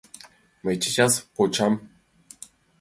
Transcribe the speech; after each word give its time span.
Мый 0.63 0.75
чечас 0.81 1.13
почам. 1.35 1.73